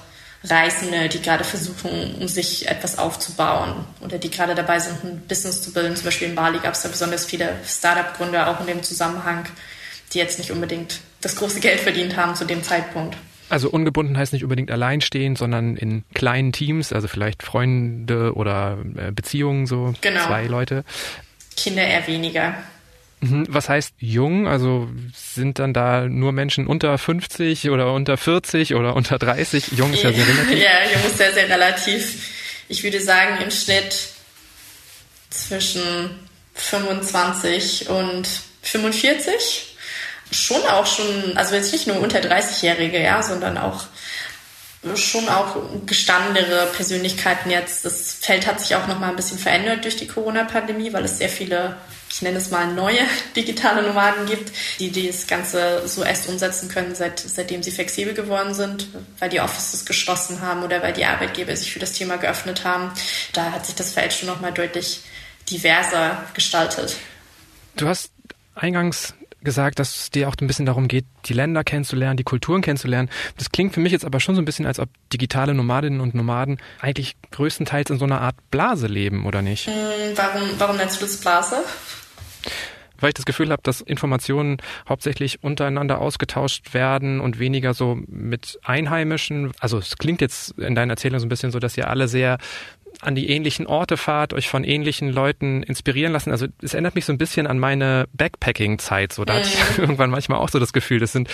[0.45, 5.73] Reisende, die gerade versuchen, sich etwas aufzubauen oder die gerade dabei sind, ein Business zu
[5.73, 5.95] bilden.
[5.95, 9.45] Zum Beispiel in Bali gab es da besonders viele Startup-Gründer auch in dem Zusammenhang,
[10.13, 13.17] die jetzt nicht unbedingt das große Geld verdient haben zu dem Zeitpunkt.
[13.51, 19.13] Also ungebunden heißt nicht unbedingt alleinstehen, sondern in kleinen Teams, also vielleicht Freunde oder äh,
[19.13, 20.27] Beziehungen, so genau.
[20.27, 20.85] zwei Leute.
[21.57, 22.55] Kinder eher weniger.
[23.23, 23.47] Mhm.
[23.49, 24.49] Was heißt jung?
[24.49, 29.69] Also sind dann da nur Menschen unter 50 oder unter 40 oder unter 30?
[29.77, 30.59] Jung ist ja sehr relativ.
[30.63, 32.31] Ja, jung ist sehr, sehr relativ.
[32.69, 34.09] Ich würde sagen, im Schnitt
[35.31, 35.83] zwischen
[36.55, 38.29] 25 und
[38.63, 39.77] 45.
[40.33, 43.85] Schon auch schon, also jetzt nicht nur unter 30-Jährige, ja, sondern auch
[44.97, 45.57] schon auch
[45.87, 47.85] gestandene Persönlichkeiten jetzt.
[47.85, 51.19] Das Feld hat sich auch noch mal ein bisschen verändert durch die Corona-Pandemie, weil es
[51.19, 51.77] sehr viele
[52.13, 53.01] ich nenne es mal neue
[53.37, 58.55] digitale Nomaden gibt, die das Ganze so erst umsetzen können, seit, seitdem sie flexibel geworden
[58.55, 62.65] sind, weil die Offices geschlossen haben oder weil die Arbeitgeber sich für das Thema geöffnet
[62.65, 62.93] haben.
[63.33, 65.01] Da hat sich das Feld schon nochmal deutlich
[65.51, 66.97] diverser gestaltet.
[67.77, 68.13] Du hast
[68.55, 72.63] eingangs gesagt, dass es dir auch ein bisschen darum geht, die Länder kennenzulernen, die Kulturen
[72.63, 73.11] kennenzulernen.
[73.37, 76.15] Das klingt für mich jetzt aber schon so ein bisschen, als ob digitale Nomadinnen und
[76.15, 79.67] Nomaden eigentlich größtenteils in so einer Art Blase leben, oder nicht?
[79.67, 79.75] Hm,
[80.15, 81.57] warum, warum nennst du das Blase?
[83.03, 88.59] Weil ich das Gefühl habe, dass Informationen hauptsächlich untereinander ausgetauscht werden und weniger so mit
[88.63, 89.53] Einheimischen.
[89.59, 92.39] Also es klingt jetzt in deiner Erzählung so ein bisschen so, dass ihr alle sehr
[93.01, 96.31] an die ähnlichen Orte fahrt, euch von ähnlichen Leuten inspirieren lassen.
[96.31, 99.13] Also es erinnert mich so ein bisschen an meine Backpacking-Zeit.
[99.13, 101.29] So, da hatte ich irgendwann manchmal auch so das Gefühl, das sind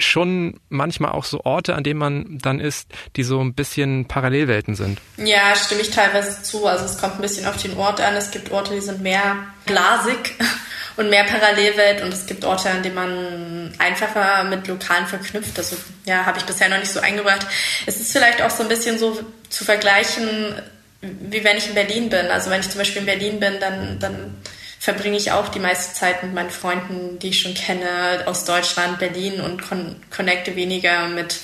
[0.00, 4.74] schon manchmal auch so Orte, an denen man dann ist, die so ein bisschen Parallelwelten
[4.74, 5.00] sind.
[5.16, 6.66] Ja, stimme ich teilweise zu.
[6.66, 8.14] Also es kommt ein bisschen auf den Ort an.
[8.16, 9.36] Es gibt Orte, die sind mehr
[9.66, 10.34] blasig
[10.96, 15.58] und mehr Parallelwelt und es gibt Orte, an denen man einfacher mit Lokalen verknüpft.
[15.58, 17.46] Also ja, habe ich bisher noch nicht so eingebracht.
[17.86, 20.60] Es ist vielleicht auch so ein bisschen so zu vergleichen,
[21.00, 22.26] wie wenn ich in Berlin bin.
[22.26, 24.36] Also wenn ich zum Beispiel in Berlin bin, dann, dann
[24.80, 28.98] verbringe ich auch die meiste Zeit mit meinen Freunden, die ich schon kenne, aus Deutschland,
[28.98, 31.38] Berlin und con connecte weniger mit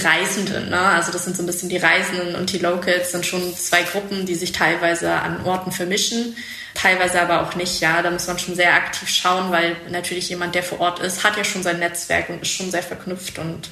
[0.00, 0.70] Reisenden.
[0.70, 0.80] Ne?
[0.80, 4.26] Also das sind so ein bisschen die Reisenden und die Locals sind schon zwei Gruppen,
[4.26, 6.34] die sich teilweise an Orten vermischen
[6.74, 7.80] teilweise aber auch nicht.
[7.80, 11.24] Ja, da muss man schon sehr aktiv schauen, weil natürlich jemand, der vor Ort ist,
[11.24, 13.70] hat ja schon sein Netzwerk und ist schon sehr verknüpft und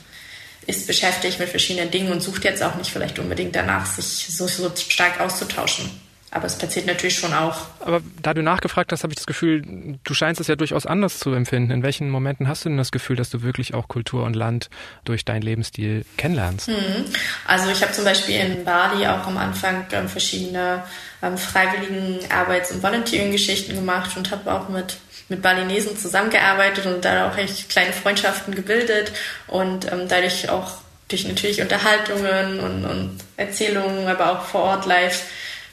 [0.66, 4.46] ist beschäftigt mit verschiedenen Dingen und sucht jetzt auch nicht vielleicht unbedingt danach, sich so,
[4.46, 5.90] so stark auszutauschen.
[6.30, 7.56] Aber es passiert natürlich schon auch.
[7.80, 11.18] Aber da du nachgefragt hast, habe ich das Gefühl, du scheinst es ja durchaus anders
[11.18, 11.70] zu empfinden.
[11.70, 14.68] In welchen Momenten hast du denn das Gefühl, dass du wirklich auch Kultur und Land
[15.04, 16.68] durch deinen Lebensstil kennenlernst?
[16.68, 17.06] Mhm.
[17.46, 20.82] Also ich habe zum Beispiel in Bali auch am Anfang ähm, verschiedene
[21.22, 24.98] ähm, freiwilligen Arbeits- und Volunteering-Geschichten gemacht und habe auch mit
[25.30, 29.12] mit Balinesen zusammengearbeitet und da auch echt kleine Freundschaften gebildet
[29.46, 35.22] und ähm, dadurch auch durch natürlich Unterhaltungen und, und Erzählungen, aber auch vor Ort live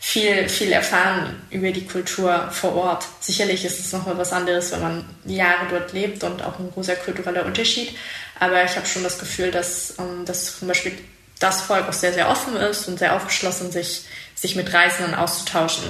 [0.08, 3.08] viel, viel erfahren über die Kultur vor Ort.
[3.22, 6.96] Sicherlich ist es nochmal was anderes, wenn man Jahre dort lebt und auch ein großer
[6.96, 7.98] kultureller Unterschied.
[8.39, 10.96] Aber ich habe schon das Gefühl, dass, ähm, dass zum Beispiel
[11.39, 14.04] das Volk auch sehr, sehr offen ist und sehr aufgeschlossen, sich,
[14.36, 15.86] sich mit Reisenden auszutauschen.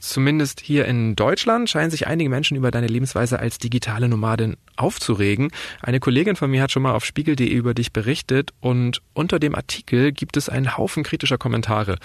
[0.00, 5.50] Zumindest hier in Deutschland scheinen sich einige Menschen über deine Lebensweise als digitale Nomadin aufzuregen.
[5.82, 9.54] Eine Kollegin von mir hat schon mal auf spiegel.de über dich berichtet und unter dem
[9.54, 11.96] Artikel gibt es einen Haufen kritischer Kommentare.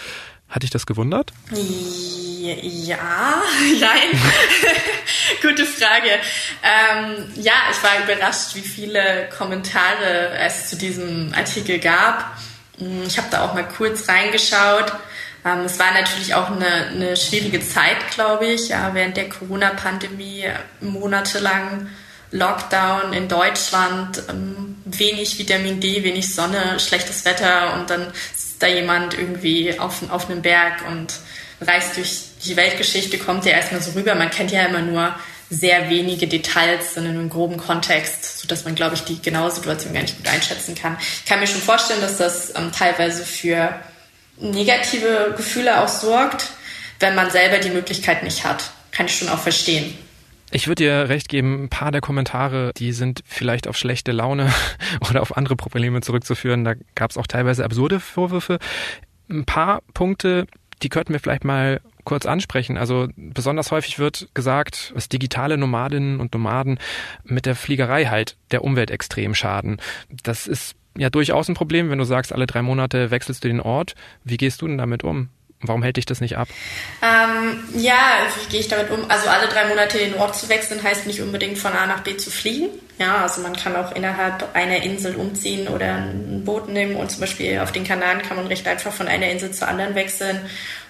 [0.49, 1.33] Hat dich das gewundert?
[1.51, 2.97] Ja,
[3.79, 4.21] nein.
[5.41, 6.09] Gute Frage.
[6.61, 12.37] Ähm, ja, ich war überrascht, wie viele Kommentare es zu diesem Artikel gab.
[12.77, 14.91] Hm, ich habe da auch mal kurz reingeschaut.
[15.45, 20.45] Ähm, es war natürlich auch eine, eine schwierige Zeit, glaube ich, ja, während der Corona-Pandemie
[20.81, 21.87] monatelang
[22.31, 28.67] Lockdown in Deutschland, ähm, wenig Vitamin D, wenig Sonne, schlechtes Wetter und dann ist da
[28.67, 31.13] jemand irgendwie auf, auf einem Berg und
[31.61, 34.15] reist durch die Weltgeschichte, kommt ja erstmal so rüber.
[34.15, 35.15] Man kennt ja immer nur
[35.49, 40.01] sehr wenige Details in einem groben Kontext, sodass man, glaube ich, die genaue Situation gar
[40.01, 40.97] nicht gut einschätzen kann.
[40.99, 43.73] Ich kann mir schon vorstellen, dass das ähm, teilweise für
[44.37, 46.51] negative Gefühle auch sorgt,
[46.99, 48.71] wenn man selber die Möglichkeit nicht hat.
[48.91, 49.93] Kann ich schon auch verstehen.
[50.51, 54.53] Ich würde dir recht geben, ein paar der Kommentare, die sind vielleicht auf schlechte Laune
[55.09, 56.63] oder auf andere Probleme zurückzuführen.
[56.63, 58.59] Da gab es auch teilweise absurde Vorwürfe.
[59.29, 60.45] Ein paar Punkte,
[60.83, 62.77] die könnten wir vielleicht mal kurz ansprechen.
[62.77, 66.77] Also besonders häufig wird gesagt, dass digitale Nomadinnen und Nomaden
[67.23, 69.77] mit der Fliegerei halt der Umwelt extrem schaden.
[70.09, 73.61] Das ist ja durchaus ein Problem, wenn du sagst, alle drei Monate wechselst du den
[73.61, 73.95] Ort.
[74.23, 75.29] Wie gehst du denn damit um?
[75.65, 76.49] Warum hält dich das nicht ab?
[77.01, 79.09] Ähm, ja, wie gehe ich damit um?
[79.09, 82.17] Also alle drei Monate den Ort zu wechseln heißt nicht unbedingt von A nach B
[82.17, 82.67] zu fliegen.
[82.99, 87.21] Ja, also man kann auch innerhalb einer Insel umziehen oder ein Boot nehmen und zum
[87.21, 90.41] Beispiel auf den Kanaren kann man recht einfach von einer Insel zur anderen wechseln,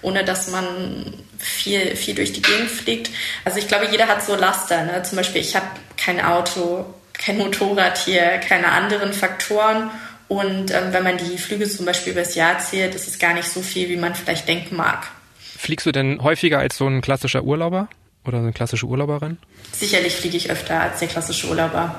[0.01, 3.11] ohne dass man viel, viel durch die Gegend fliegt.
[3.45, 4.83] Also ich glaube, jeder hat so Laster.
[4.83, 5.03] Ne?
[5.03, 6.85] Zum Beispiel, ich habe kein Auto,
[7.23, 9.89] kein Motorrad hier, keine anderen Faktoren
[10.27, 13.47] und ähm, wenn man die Flüge zum Beispiel übers Jahr zählt, ist es gar nicht
[13.47, 15.07] so viel, wie man vielleicht denken mag.
[15.39, 17.87] Fliegst du denn häufiger als so ein klassischer Urlauber
[18.25, 19.37] oder eine klassische Urlauberin?
[19.71, 21.95] Sicherlich fliege ich öfter als der klassische Urlauber,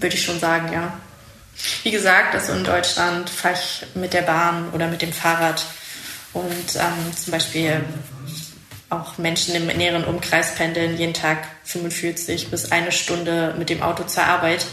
[0.00, 0.92] würde ich schon sagen, ja.
[1.82, 5.64] Wie gesagt, also in Deutschland fahre ich mit der Bahn oder mit dem Fahrrad
[6.32, 7.84] und ähm, zum Beispiel
[8.90, 14.04] auch Menschen im näheren Umkreis pendeln jeden Tag 45 bis eine Stunde mit dem Auto
[14.04, 14.66] zur Arbeit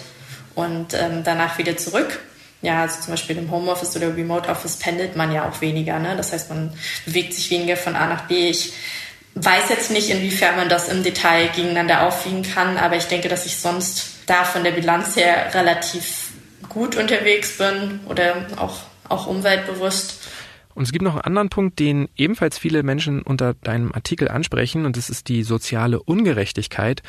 [0.56, 2.20] und ähm, danach wieder zurück
[2.62, 5.98] ja, also zum Beispiel im Homeoffice oder Remote Office pendelt man ja auch weniger.
[6.00, 6.16] Ne?
[6.18, 6.74] Das heißt, man
[7.06, 8.50] bewegt sich weniger von A nach B.
[8.50, 8.74] Ich
[9.36, 13.46] weiß jetzt nicht, inwiefern man das im Detail gegeneinander aufwiegen kann, aber ich denke, dass
[13.46, 16.32] ich sonst da von der Bilanz her relativ
[16.68, 20.16] gut unterwegs bin oder auch, auch umweltbewusst.
[20.80, 24.86] Und es gibt noch einen anderen Punkt, den ebenfalls viele Menschen unter deinem Artikel ansprechen,
[24.86, 27.04] und das ist die soziale Ungerechtigkeit.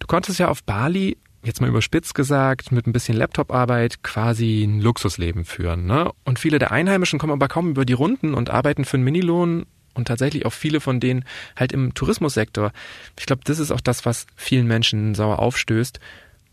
[0.00, 4.80] Du konntest ja auf Bali jetzt mal überspitzt gesagt, mit ein bisschen Laptop-Arbeit quasi ein
[4.80, 5.86] Luxusleben führen.
[5.86, 6.10] Ne?
[6.24, 9.66] Und viele der Einheimischen kommen aber kaum über die Runden und arbeiten für einen Minilohn
[9.94, 11.24] und tatsächlich auch viele von denen
[11.54, 12.72] halt im Tourismussektor.
[13.16, 16.00] Ich glaube, das ist auch das, was vielen Menschen sauer aufstößt.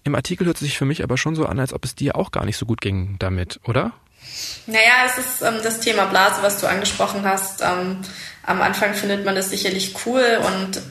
[0.04, 2.15] Im Artikel hört es sich für mich aber schon so an, als ob es dir
[2.15, 3.93] auch gar nicht so gut ging damit, oder?
[4.66, 7.62] Naja, es ist ähm, das Thema Blase, was du angesprochen hast.
[7.62, 8.02] Ähm,
[8.44, 10.82] am Anfang findet man das sicherlich cool und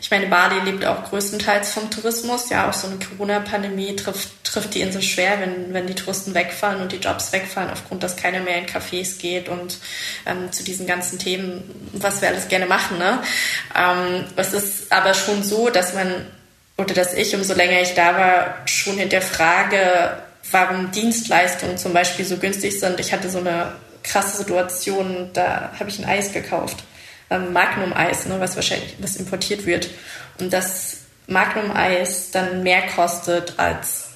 [0.00, 2.48] ich meine, Bali lebt auch größtenteils vom Tourismus.
[2.48, 6.80] Ja, auch so eine Corona-Pandemie trifft, trifft die Insel schwer, wenn, wenn die Touristen wegfallen
[6.80, 9.76] und die Jobs wegfallen, aufgrund, dass keiner mehr in Cafés geht und
[10.24, 12.96] ähm, zu diesen ganzen Themen, was wir alles gerne machen.
[12.96, 13.22] Ne?
[13.78, 16.26] Ähm, es ist aber schon so, dass man,
[16.78, 22.36] oder dass ich, umso länger ich da war, schon hinterfrage, warum Dienstleistungen zum Beispiel so
[22.36, 23.00] günstig sind.
[23.00, 26.84] Ich hatte so eine krasse Situation, da habe ich ein Eis gekauft
[27.30, 29.88] ähm, Magnum-Eis, ne, was wahrscheinlich was importiert wird.
[30.38, 34.08] Und das Magnum-Eis dann mehr kostet als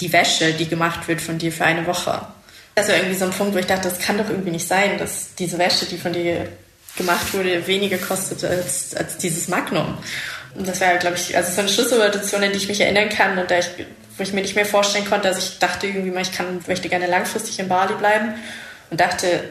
[0.00, 2.26] die Wäsche, die gemacht wird von dir für eine Woche.
[2.74, 4.96] Das war irgendwie so ein Punkt, wo ich dachte, das kann doch irgendwie nicht sein,
[4.98, 6.48] dass diese Wäsche, die von dir
[6.96, 9.98] gemacht wurde, weniger kostet als, als dieses Magnum.
[10.54, 13.38] Und das war, glaube ich, also so eine Schlüsselsituation, an die ich mich erinnern kann
[13.38, 13.66] und da ich,
[14.22, 16.88] wo ich mir nicht mehr vorstellen konnte, dass ich dachte irgendwie mal, ich kann, möchte
[16.88, 18.34] gerne langfristig in Bali bleiben
[18.90, 19.50] und dachte,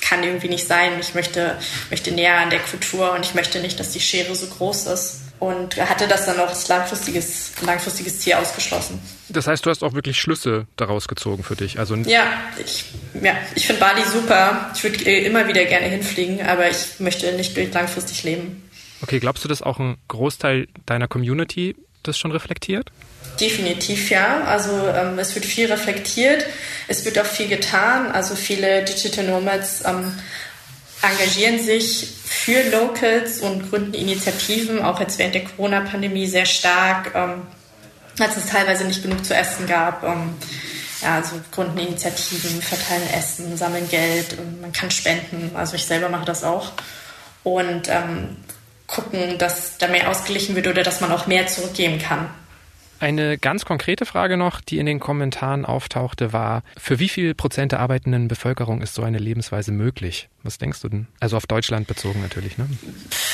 [0.00, 0.92] kann irgendwie nicht sein.
[1.00, 1.56] Ich möchte,
[1.88, 5.20] möchte näher an der Kultur und ich möchte nicht, dass die Schere so groß ist.
[5.38, 8.98] Und hatte das dann auch als langfristiges, langfristiges Ziel ausgeschlossen.
[9.28, 11.78] Das heißt, du hast auch wirklich Schlüsse daraus gezogen für dich.
[11.78, 12.24] Also ja,
[12.58, 12.86] ich,
[13.22, 14.72] ja, ich finde Bali super.
[14.74, 18.68] Ich würde immer wieder gerne hinfliegen, aber ich möchte nicht durch langfristig leben.
[19.02, 22.90] Okay, glaubst du, dass auch ein Großteil deiner Community das schon reflektiert?
[23.40, 24.44] Definitiv ja.
[24.44, 26.46] Also ähm, es wird viel reflektiert,
[26.88, 28.10] es wird auch viel getan.
[28.10, 30.12] Also viele Digital Nomads ähm,
[31.02, 37.42] engagieren sich für Locals und gründen Initiativen, auch jetzt während der Corona-Pandemie sehr stark, ähm,
[38.18, 40.02] als es teilweise nicht genug zu essen gab.
[40.02, 40.34] Ähm,
[41.02, 45.50] ja, also gründen Initiativen, verteilen Essen, sammeln Geld, man kann spenden.
[45.54, 46.72] Also ich selber mache das auch.
[47.44, 48.36] Und ähm,
[48.86, 52.28] gucken, dass da mehr ausgeglichen wird oder dass man auch mehr zurückgeben kann.
[52.98, 57.72] Eine ganz konkrete Frage noch, die in den Kommentaren auftauchte, war, für wie viel Prozent
[57.72, 60.30] der arbeitenden Bevölkerung ist so eine Lebensweise möglich?
[60.44, 61.06] Was denkst du denn?
[61.20, 62.66] Also auf Deutschland bezogen natürlich, ne?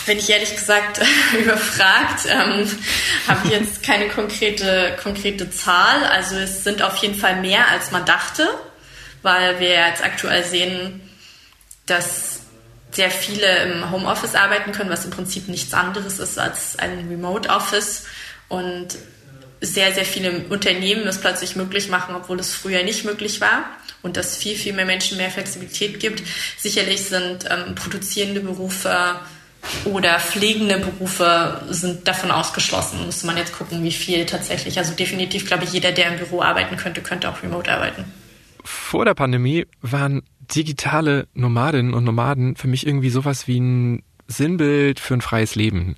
[0.07, 1.01] Bin ich ehrlich gesagt
[1.41, 2.69] überfragt, ähm,
[3.29, 6.05] habe ich jetzt keine konkrete, konkrete Zahl.
[6.07, 8.49] Also es sind auf jeden Fall mehr, als man dachte,
[9.23, 11.01] weil wir jetzt aktuell sehen,
[11.87, 12.32] dass
[12.93, 17.49] sehr viele im Homeoffice arbeiten können, was im Prinzip nichts anderes ist als ein Remote
[17.49, 18.05] Office.
[18.49, 18.99] Und
[19.63, 23.65] sehr, sehr viele Unternehmen es plötzlich möglich machen, obwohl es früher nicht möglich war
[24.03, 26.23] und dass viel, viel mehr Menschen mehr Flexibilität gibt.
[26.59, 29.21] Sicherlich sind ähm, produzierende Berufe
[29.85, 33.07] oder pflegende Berufe sind davon ausgeschlossen.
[33.07, 34.77] Muss man jetzt gucken, wie viel tatsächlich.
[34.77, 38.05] Also definitiv, glaube ich, jeder, der im Büro arbeiten könnte, könnte auch remote arbeiten.
[38.65, 40.23] Vor der Pandemie waren
[40.55, 45.97] digitale Nomadinnen und Nomaden für mich irgendwie sowas wie ein Sinnbild für ein freies Leben.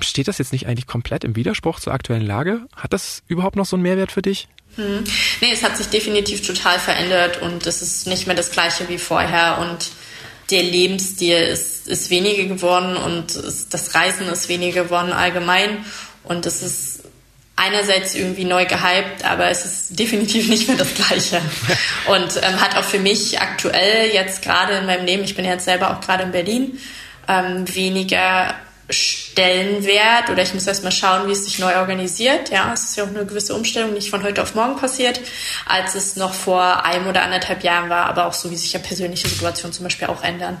[0.00, 2.66] Steht das jetzt nicht eigentlich komplett im Widerspruch zur aktuellen Lage?
[2.74, 4.48] Hat das überhaupt noch so einen Mehrwert für dich?
[4.76, 5.04] Hm.
[5.40, 8.98] Nee, es hat sich definitiv total verändert und es ist nicht mehr das gleiche wie
[8.98, 9.92] vorher und
[10.50, 13.36] der Lebensstil ist, ist weniger geworden und
[13.70, 15.84] das Reisen ist weniger geworden allgemein
[16.24, 16.93] und es ist
[17.56, 21.40] einerseits irgendwie neu gehypt, aber es ist definitiv nicht mehr das Gleiche.
[22.08, 25.64] Und ähm, hat auch für mich aktuell jetzt gerade in meinem Leben, ich bin jetzt
[25.64, 26.78] selber auch gerade in Berlin,
[27.28, 28.54] ähm, weniger
[28.90, 32.50] Stellenwert oder ich muss erstmal schauen, wie es sich neu organisiert.
[32.50, 35.20] Ja, es ist ja auch eine gewisse Umstellung, nicht von heute auf morgen passiert,
[35.64, 38.80] als es noch vor einem oder anderthalb Jahren war, aber auch so, wie sich ja
[38.80, 40.60] persönliche Situationen zum Beispiel auch ändern.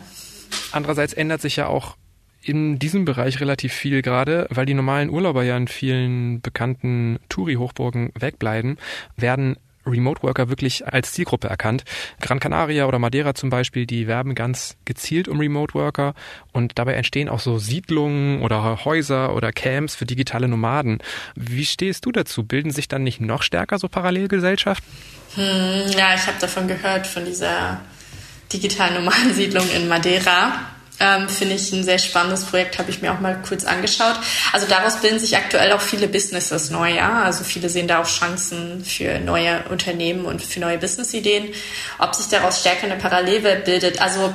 [0.72, 1.96] Andererseits ändert sich ja auch
[2.44, 8.12] in diesem Bereich relativ viel gerade, weil die normalen Urlauber ja in vielen bekannten Touri-Hochburgen
[8.14, 8.78] wegbleiben,
[9.16, 11.84] werden Remote Worker wirklich als Zielgruppe erkannt.
[12.20, 16.14] Gran Canaria oder Madeira zum Beispiel, die werben ganz gezielt um Remote Worker
[16.52, 20.98] und dabei entstehen auch so Siedlungen oder Häuser oder Camps für digitale Nomaden.
[21.34, 22.44] Wie stehst du dazu?
[22.44, 24.90] Bilden sich dann nicht noch stärker so Parallelgesellschaften?
[25.34, 27.80] Hm, ja, ich habe davon gehört, von dieser
[28.52, 30.73] digitalen Nomadensiedlung in Madeira.
[31.00, 34.14] Ähm, Finde ich ein sehr spannendes Projekt, habe ich mir auch mal kurz angeschaut.
[34.52, 37.24] Also daraus bilden sich aktuell auch viele Businesses neu, ja.
[37.24, 41.52] Also viele sehen da auch Chancen für neue Unternehmen und für neue Businessideen.
[41.98, 44.32] Ob sich daraus stärker eine Parallelwelt bildet, also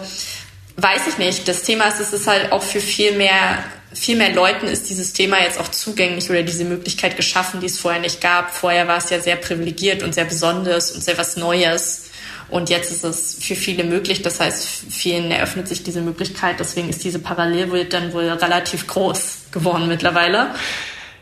[0.76, 1.48] weiß ich nicht.
[1.48, 5.14] Das Thema ist, es ist halt auch für viel mehr viel mehr Leuten ist dieses
[5.14, 8.54] Thema jetzt auch zugänglich oder diese Möglichkeit geschaffen, die es vorher nicht gab.
[8.54, 12.09] Vorher war es ja sehr privilegiert und sehr besonders und sehr was Neues.
[12.50, 14.22] Und jetzt ist es für viele möglich.
[14.22, 16.60] Das heißt, vielen eröffnet sich diese Möglichkeit.
[16.60, 20.54] Deswegen ist diese Parallelwelt dann wohl relativ groß geworden mittlerweile.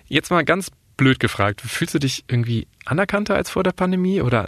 [0.08, 1.62] Jetzt mal ganz blöd gefragt.
[1.62, 4.48] Fühlst du dich irgendwie anerkannter als vor der Pandemie oder,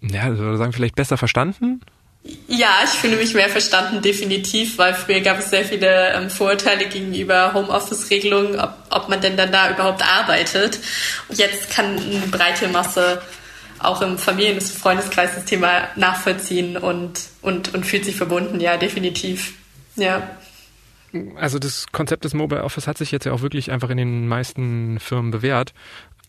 [0.00, 1.80] ja, oder sagen vielleicht besser verstanden?
[2.46, 6.88] Ja, ich fühle mich mehr verstanden, definitiv, weil früher gab es sehr viele ähm, Vorurteile
[6.88, 10.78] gegenüber Homeoffice-Regelungen, ob, ob man denn dann da überhaupt arbeitet.
[11.28, 13.22] Und jetzt kann eine breite Masse
[13.80, 18.76] auch im Familien- und Freundeskreis das Thema nachvollziehen und, und, und fühlt sich verbunden, ja,
[18.76, 19.54] definitiv.
[19.96, 20.28] Ja.
[21.36, 24.28] Also das Konzept des Mobile Office hat sich jetzt ja auch wirklich einfach in den
[24.28, 25.72] meisten Firmen bewährt.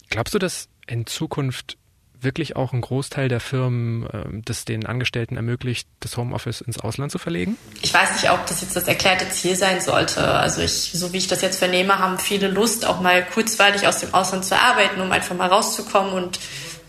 [0.09, 1.77] Glaubst du, dass in Zukunft
[2.21, 7.11] wirklich auch ein Großteil der Firmen äh, das den Angestellten ermöglicht, das Homeoffice ins Ausland
[7.11, 7.57] zu verlegen?
[7.81, 10.25] Ich weiß nicht, ob das jetzt das erklärte Ziel sein sollte.
[10.27, 13.99] Also ich, so wie ich das jetzt vernehme, haben viele Lust, auch mal kurzweilig aus
[13.99, 16.39] dem Ausland zu arbeiten, um einfach mal rauszukommen und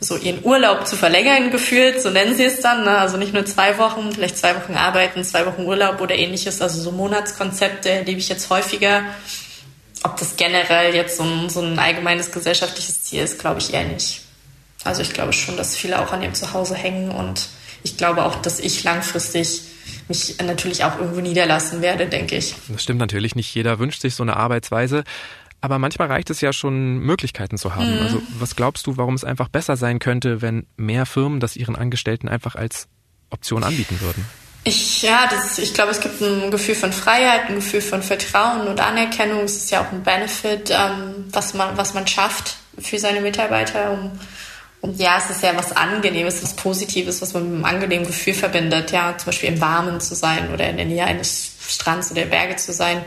[0.01, 2.85] so ihren Urlaub zu verlängern gefühlt, so nennen sie es dann.
[2.85, 2.99] Ne?
[2.99, 6.63] Also nicht nur zwei Wochen, vielleicht zwei Wochen arbeiten, zwei Wochen Urlaub oder ähnliches.
[6.63, 9.03] Also so Monatskonzepte erlebe ich jetzt häufiger.
[10.03, 13.85] Ob das generell jetzt so ein, so ein allgemeines gesellschaftliches Ziel ist, glaube ich eher
[13.85, 14.23] nicht.
[14.85, 17.49] Also ich glaube schon, dass viele auch an ihrem Zuhause hängen und
[17.83, 19.63] ich glaube auch, dass ich langfristig
[20.09, 22.55] mich natürlich auch irgendwo niederlassen werde, denke ich.
[22.69, 23.35] Das stimmt natürlich.
[23.35, 25.05] Nicht jeder wünscht sich so eine Arbeitsweise.
[25.61, 27.97] Aber manchmal reicht es ja schon, Möglichkeiten zu haben.
[27.97, 28.03] Mhm.
[28.03, 31.77] Also was glaubst du, warum es einfach besser sein könnte, wenn mehr Firmen das ihren
[31.77, 32.89] Angestellten einfach als
[33.31, 34.25] Option anbieten würden?
[34.65, 38.69] Ich, ja, das, ich glaube, es gibt ein Gefühl von Freiheit, ein Gefühl von Vertrauen
[38.69, 39.41] und Anerkennung.
[39.45, 43.93] Es ist ja auch ein Benefit, ähm, was, man, was man schafft für seine Mitarbeiter.
[43.93, 44.11] Um,
[44.83, 48.35] und ja, es ist ja was Angenehmes, was Positives, was man mit einem angenehmen Gefühl
[48.35, 48.93] verbindet.
[48.93, 52.57] Ja, zum Beispiel im Warmen zu sein oder in der Nähe eines Strands oder Berge
[52.57, 53.03] zu sein.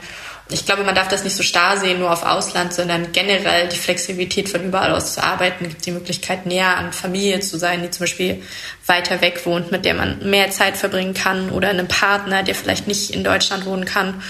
[0.53, 3.75] Ich glaube, man darf das nicht so starr sehen, nur auf Ausland, sondern generell die
[3.75, 7.89] Flexibilität von überall aus zu arbeiten, gibt die Möglichkeit, näher an Familie zu sein, die
[7.89, 8.43] zum Beispiel
[8.85, 12.87] weiter weg wohnt, mit der man mehr Zeit verbringen kann oder einem Partner, der vielleicht
[12.87, 14.21] nicht in Deutschland wohnen kann.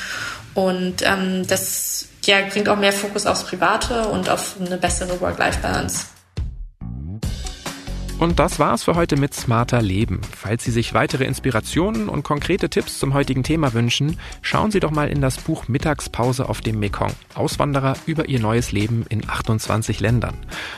[0.54, 6.06] Und ähm, das ja, bringt auch mehr Fokus aufs Private und auf eine bessere Work-Life-Balance.
[8.24, 10.22] Und das war's für heute mit Smarter Leben.
[10.34, 14.92] Falls Sie sich weitere Inspirationen und konkrete Tipps zum heutigen Thema wünschen, schauen Sie doch
[14.92, 17.12] mal in das Buch Mittagspause auf dem Mekong.
[17.36, 20.38] Auswanderer über ihr neues Leben in 28 Ländern.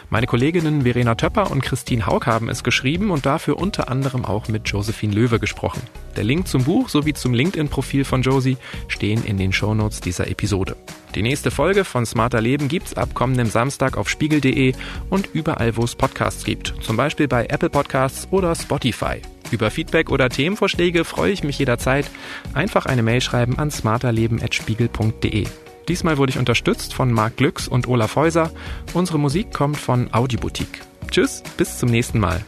[0.09, 4.47] Meine Kolleginnen Verena Töpper und Christine Haug haben es geschrieben und dafür unter anderem auch
[4.47, 5.83] mit Josephine Löwe gesprochen.
[6.15, 10.75] Der Link zum Buch sowie zum LinkedIn-Profil von Josie stehen in den Shownotes dieser Episode.
[11.15, 14.73] Die nächste Folge von Smarter Leben gibt's ab kommendem Samstag auf spiegel.de
[15.09, 16.73] und überall, wo es Podcasts gibt.
[16.81, 19.17] Zum Beispiel bei Apple Podcasts oder Spotify.
[19.51, 22.09] Über Feedback oder Themenvorschläge freue ich mich jederzeit.
[22.53, 25.45] Einfach eine Mail schreiben an smarterleben.spiegel.de.
[25.89, 28.51] Diesmal wurde ich unterstützt von Marc Glücks und Olaf Häuser.
[28.93, 30.79] Unsere Musik kommt von Audioboutique.
[31.11, 32.39] Tschüss, bis zum nächsten Mal.